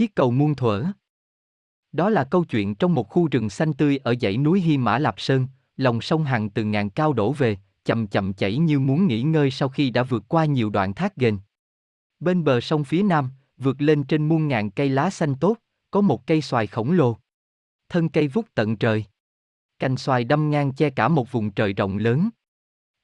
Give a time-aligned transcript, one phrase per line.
[0.00, 0.84] chiếc cầu muôn thuở.
[1.92, 4.98] Đó là câu chuyện trong một khu rừng xanh tươi ở dãy núi Hy Mã
[4.98, 9.06] Lạp Sơn, lòng sông Hằng từ ngàn cao đổ về, chậm chậm chảy như muốn
[9.06, 11.38] nghỉ ngơi sau khi đã vượt qua nhiều đoạn thác ghềnh.
[12.20, 15.56] Bên bờ sông phía nam, vượt lên trên muôn ngàn cây lá xanh tốt,
[15.90, 17.16] có một cây xoài khổng lồ.
[17.88, 19.04] Thân cây vút tận trời.
[19.78, 22.28] Cành xoài đâm ngang che cả một vùng trời rộng lớn.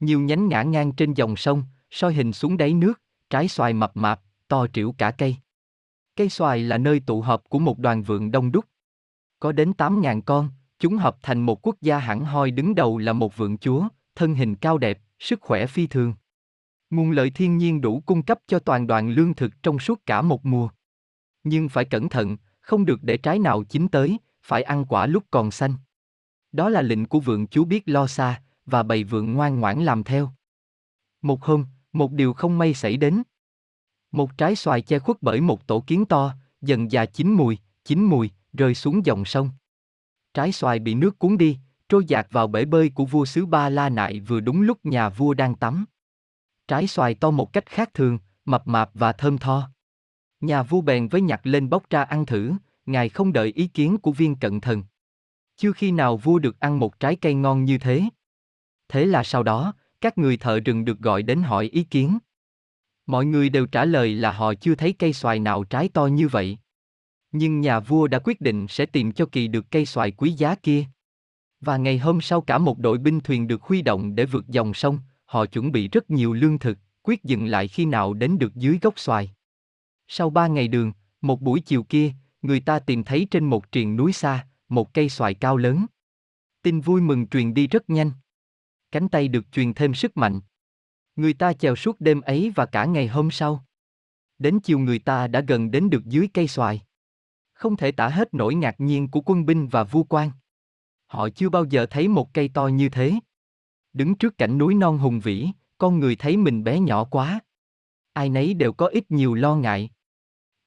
[0.00, 3.00] Nhiều nhánh ngã ngang trên dòng sông, soi hình xuống đáy nước,
[3.30, 5.36] trái xoài mập mạp, to trĩu cả cây.
[6.16, 8.64] Cây xoài là nơi tụ họp của một đoàn vượng đông đúc.
[9.40, 13.12] Có đến 8.000 con, chúng hợp thành một quốc gia hẳn hoi đứng đầu là
[13.12, 16.14] một vượng chúa, thân hình cao đẹp, sức khỏe phi thường.
[16.90, 20.22] Nguồn lợi thiên nhiên đủ cung cấp cho toàn đoàn lương thực trong suốt cả
[20.22, 20.68] một mùa.
[21.44, 25.24] Nhưng phải cẩn thận, không được để trái nào chín tới, phải ăn quả lúc
[25.30, 25.74] còn xanh.
[26.52, 30.04] Đó là lệnh của vượng chúa biết lo xa, và bầy vượng ngoan ngoãn làm
[30.04, 30.30] theo.
[31.22, 33.22] Một hôm, một điều không may xảy đến.
[34.12, 38.04] Một trái xoài che khuất bởi một tổ kiến to, dần già chín mùi, chín
[38.04, 39.50] mùi, rơi xuống dòng sông.
[40.34, 43.68] Trái xoài bị nước cuốn đi, trôi dạt vào bể bơi của vua xứ Ba
[43.68, 45.84] La Nại vừa đúng lúc nhà vua đang tắm.
[46.68, 49.70] Trái xoài to một cách khác thường, mập mạp và thơm tho.
[50.40, 52.52] Nhà vua bèn với nhặt lên bóc ra ăn thử,
[52.86, 54.82] ngài không đợi ý kiến của viên cận thần.
[55.56, 58.02] Chưa khi nào vua được ăn một trái cây ngon như thế.
[58.88, 62.18] Thế là sau đó, các người thợ rừng được gọi đến hỏi ý kiến.
[63.06, 66.28] Mọi người đều trả lời là họ chưa thấy cây xoài nào trái to như
[66.28, 66.58] vậy.
[67.32, 70.54] Nhưng nhà vua đã quyết định sẽ tìm cho kỳ được cây xoài quý giá
[70.54, 70.84] kia.
[71.60, 74.74] Và ngày hôm sau cả một đội binh thuyền được huy động để vượt dòng
[74.74, 78.54] sông, họ chuẩn bị rất nhiều lương thực, quyết dừng lại khi nào đến được
[78.54, 79.32] dưới gốc xoài.
[80.08, 83.96] Sau ba ngày đường, một buổi chiều kia, người ta tìm thấy trên một triền
[83.96, 85.86] núi xa, một cây xoài cao lớn.
[86.62, 88.10] Tin vui mừng truyền đi rất nhanh.
[88.92, 90.40] Cánh tay được truyền thêm sức mạnh.
[91.16, 93.64] Người ta chèo suốt đêm ấy và cả ngày hôm sau.
[94.38, 96.82] Đến chiều người ta đã gần đến được dưới cây xoài.
[97.52, 100.30] Không thể tả hết nỗi ngạc nhiên của quân binh và vua quan.
[101.06, 103.14] Họ chưa bao giờ thấy một cây to như thế.
[103.92, 107.40] Đứng trước cảnh núi non hùng vĩ, con người thấy mình bé nhỏ quá.
[108.12, 109.90] Ai nấy đều có ít nhiều lo ngại.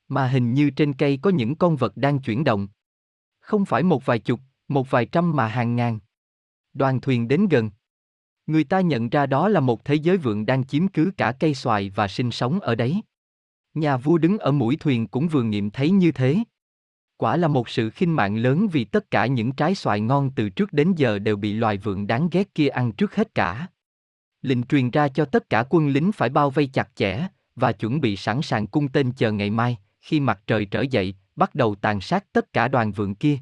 [0.08, 2.68] Mà hình như trên cây có những con vật đang chuyển động.
[3.40, 6.00] Không phải một vài chục, một vài trăm mà hàng ngàn.
[6.74, 7.72] Đoàn thuyền đến gần.
[8.50, 11.54] Người ta nhận ra đó là một thế giới vượng đang chiếm cứ cả cây
[11.54, 13.02] xoài và sinh sống ở đấy.
[13.74, 16.38] Nhà vua đứng ở mũi thuyền cũng vừa nghiệm thấy như thế.
[17.18, 20.50] Quả là một sự khinh mạng lớn vì tất cả những trái xoài ngon từ
[20.50, 23.68] trước đến giờ đều bị loài vượng đáng ghét kia ăn trước hết cả.
[24.42, 28.02] Lệnh truyền ra cho tất cả quân lính phải bao vây chặt chẽ, và chuẩn
[28.02, 31.76] bị sẵn sàng cung tên chờ ngày mai, khi mặt trời trở dậy, bắt đầu
[31.76, 33.38] tàn sát tất cả đoàn vượng kia.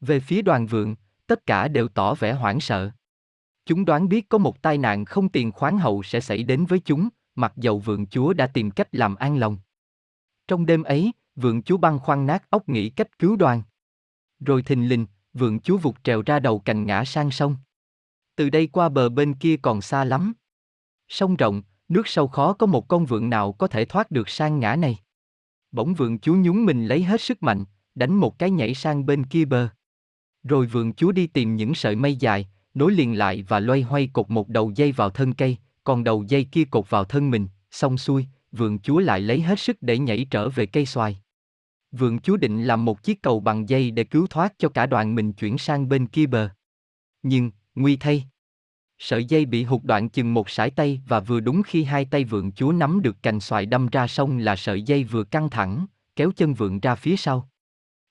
[0.00, 2.90] Về phía đoàn vượng, tất cả đều tỏ vẻ hoảng sợ.
[3.66, 6.78] Chúng đoán biết có một tai nạn không tiền khoáng hậu sẽ xảy đến với
[6.78, 9.58] chúng, mặc dầu vượng chúa đã tìm cách làm an lòng.
[10.48, 13.62] Trong đêm ấy, vượng chúa băng khoăn nát óc nghĩ cách cứu đoàn.
[14.40, 17.56] Rồi thình lình, vượng chúa vụt trèo ra đầu cành ngã sang sông.
[18.36, 20.32] Từ đây qua bờ bên kia còn xa lắm.
[21.08, 24.60] Sông rộng, nước sâu khó có một con vượng nào có thể thoát được sang
[24.60, 24.98] ngã này.
[25.72, 29.26] Bỗng vượng chúa nhún mình lấy hết sức mạnh, đánh một cái nhảy sang bên
[29.26, 29.68] kia bờ.
[30.42, 34.06] Rồi vượng chúa đi tìm những sợi mây dài, nối liền lại và loay hoay
[34.12, 37.48] cột một đầu dây vào thân cây, còn đầu dây kia cột vào thân mình,
[37.70, 41.18] xong xuôi, vượng chúa lại lấy hết sức để nhảy trở về cây xoài.
[41.92, 45.14] Vượng chúa định làm một chiếc cầu bằng dây để cứu thoát cho cả đoàn
[45.14, 46.48] mình chuyển sang bên kia bờ.
[47.22, 48.24] Nhưng, nguy thay.
[48.98, 52.24] Sợi dây bị hụt đoạn chừng một sải tay và vừa đúng khi hai tay
[52.24, 55.86] vượng chúa nắm được cành xoài đâm ra sông là sợi dây vừa căng thẳng,
[56.16, 57.48] kéo chân vượng ra phía sau.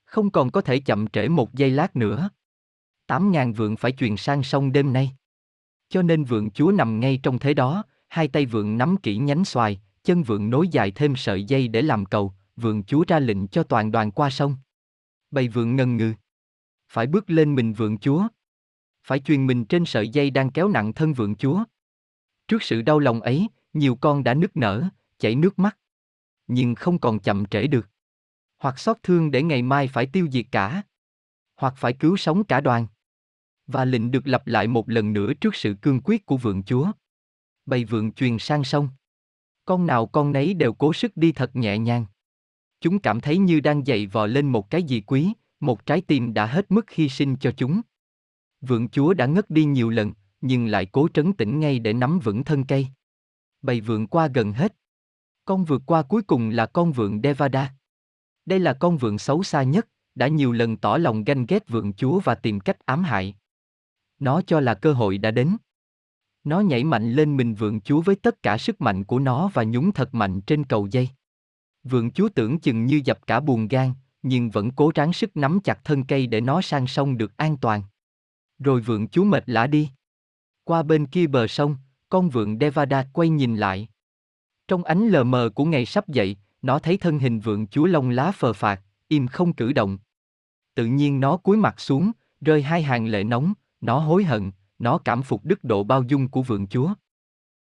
[0.05, 2.29] Không còn có thể chậm trễ một giây lát nữa.
[3.11, 5.11] Tám ngàn vượng phải truyền sang sông đêm nay.
[5.89, 9.45] Cho nên vượng chúa nằm ngay trong thế đó, hai tay vượng nắm kỹ nhánh
[9.45, 13.47] xoài, chân vượng nối dài thêm sợi dây để làm cầu, vượng chúa ra lệnh
[13.47, 14.55] cho toàn đoàn qua sông.
[15.31, 16.13] Bầy vượng ngần ngừ.
[16.89, 18.27] Phải bước lên mình vượng chúa.
[19.03, 21.63] Phải truyền mình trên sợi dây đang kéo nặng thân vượng chúa.
[22.47, 24.83] Trước sự đau lòng ấy, nhiều con đã nức nở,
[25.19, 25.77] chảy nước mắt.
[26.47, 27.89] Nhưng không còn chậm trễ được.
[28.59, 30.81] Hoặc xót thương để ngày mai phải tiêu diệt cả.
[31.55, 32.87] Hoặc phải cứu sống cả đoàn.
[33.71, 36.91] Và lệnh được lặp lại một lần nữa trước sự cương quyết của vượng chúa.
[37.65, 38.89] Bầy vượng truyền sang sông.
[39.65, 42.05] Con nào con nấy đều cố sức đi thật nhẹ nhàng.
[42.81, 46.33] Chúng cảm thấy như đang dậy vò lên một cái gì quý, một trái tim
[46.33, 47.81] đã hết mức hy sinh cho chúng.
[48.61, 52.19] Vượng chúa đã ngất đi nhiều lần, nhưng lại cố trấn tĩnh ngay để nắm
[52.19, 52.87] vững thân cây.
[53.61, 54.75] Bầy vượng qua gần hết.
[55.45, 57.73] Con vượt qua cuối cùng là con vượng Devada.
[58.45, 61.93] Đây là con vượng xấu xa nhất, đã nhiều lần tỏ lòng ganh ghét vượng
[61.93, 63.35] chúa và tìm cách ám hại.
[64.21, 65.57] Nó cho là cơ hội đã đến.
[66.43, 69.63] Nó nhảy mạnh lên mình vượng chúa với tất cả sức mạnh của nó và
[69.63, 71.09] nhúng thật mạnh trên cầu dây.
[71.83, 75.59] Vượng chúa tưởng chừng như dập cả buồn gan, nhưng vẫn cố ráng sức nắm
[75.63, 77.83] chặt thân cây để nó sang sông được an toàn.
[78.59, 79.89] Rồi vượng chúa mệt lả đi.
[80.63, 81.75] Qua bên kia bờ sông,
[82.09, 83.87] con vượng Devada quay nhìn lại.
[84.67, 88.09] Trong ánh lờ mờ của ngày sắp dậy, nó thấy thân hình vượng chúa lông
[88.09, 89.97] lá phờ phạc, im không cử động.
[90.75, 94.97] Tự nhiên nó cúi mặt xuống, rơi hai hàng lệ nóng, nó hối hận, nó
[94.97, 96.93] cảm phục đức độ bao dung của vượng chúa.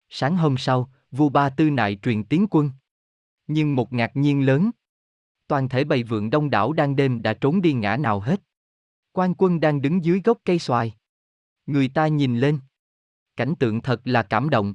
[0.08, 2.70] Sáng hôm sau, vua ba tư nại truyền tiến quân.
[3.46, 4.70] Nhưng một ngạc nhiên lớn.
[5.46, 8.42] Toàn thể bầy vượng đông đảo đang đêm đã trốn đi ngã nào hết.
[9.12, 10.94] Quan quân đang đứng dưới gốc cây xoài.
[11.66, 12.58] Người ta nhìn lên.
[13.36, 14.74] Cảnh tượng thật là cảm động.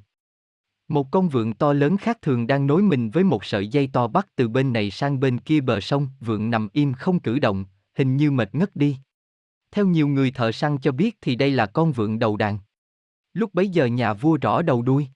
[0.87, 4.07] Một con vượng to lớn khác thường đang nối mình với một sợi dây to
[4.07, 7.65] bắt từ bên này sang bên kia bờ sông, vượng nằm im không cử động,
[7.97, 8.97] hình như mệt ngất đi.
[9.75, 12.57] Theo nhiều người thợ săn cho biết thì đây là con vượn đầu đàn.
[13.33, 15.07] Lúc bấy giờ nhà vua rõ đầu đuôi.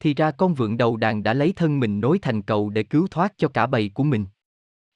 [0.00, 3.06] Thì ra con vượn đầu đàn đã lấy thân mình nối thành cầu để cứu
[3.10, 4.26] thoát cho cả bầy của mình.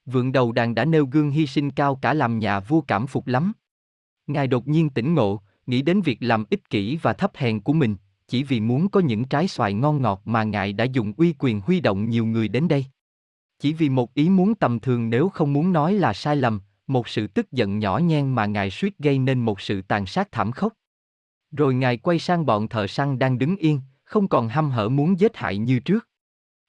[0.07, 3.27] Vượn đầu đàn đã nêu gương hy sinh cao cả làm nhà vua cảm phục
[3.27, 3.53] lắm.
[4.27, 7.73] Ngài đột nhiên tỉnh ngộ, nghĩ đến việc làm ích kỷ và thấp hèn của
[7.73, 7.97] mình,
[8.29, 11.61] chỉ vì muốn có những trái xoài ngon ngọt mà ngài đã dùng uy quyền
[11.61, 12.87] huy động nhiều người đến đây.
[13.59, 17.09] Chỉ vì một ý muốn tầm thường nếu không muốn nói là sai lầm, một
[17.09, 20.53] sự tức giận nhỏ nhen mà ngài suýt gây nên một sự tàn sát thảm
[20.53, 20.73] khốc.
[21.51, 25.21] Rồi ngài quay sang bọn thợ săn đang đứng yên, không còn hăm hở muốn
[25.21, 26.09] giết hại như trước.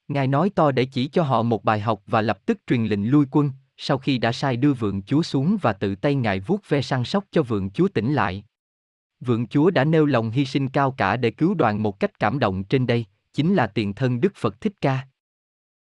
[0.07, 3.11] Ngài nói to để chỉ cho họ một bài học và lập tức truyền lệnh
[3.11, 6.69] lui quân, sau khi đã sai đưa vượng chúa xuống và tự tay ngài vuốt
[6.69, 8.43] ve săn sóc cho vượng chúa tỉnh lại.
[9.19, 12.39] Vượng chúa đã nêu lòng hy sinh cao cả để cứu đoàn một cách cảm
[12.39, 15.07] động trên đây, chính là tiền thân Đức Phật Thích Ca.